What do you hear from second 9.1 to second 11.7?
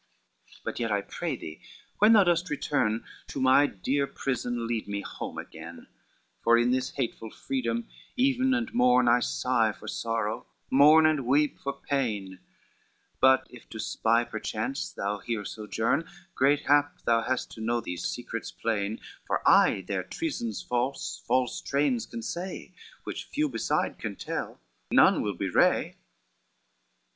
sigh for sorrow, mourn and weep